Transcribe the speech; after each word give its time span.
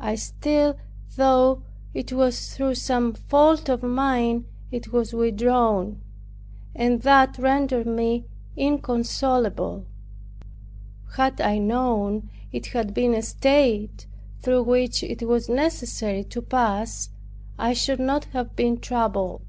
I 0.00 0.16
still 0.16 0.76
thought 1.10 1.62
it 1.94 2.12
was 2.12 2.52
through 2.56 2.74
some 2.74 3.14
fault 3.14 3.68
of 3.68 3.84
mine 3.84 4.46
it 4.72 4.92
was 4.92 5.12
withdrawn, 5.12 6.00
and 6.74 7.02
that 7.02 7.38
rendered 7.38 7.86
me 7.86 8.24
inconsolable. 8.56 9.86
Had 11.14 11.40
I 11.40 11.58
known 11.58 12.30
it 12.50 12.66
had 12.74 12.94
been 12.94 13.14
a 13.14 13.22
state 13.22 14.08
through 14.42 14.64
which 14.64 15.04
it 15.04 15.22
was 15.22 15.48
necessary 15.48 16.24
to 16.24 16.42
pass, 16.42 17.10
I 17.56 17.72
should 17.72 18.00
not 18.00 18.24
have 18.34 18.56
been 18.56 18.80
troubled. 18.80 19.42